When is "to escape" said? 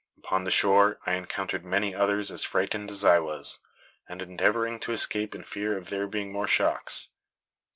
4.79-5.35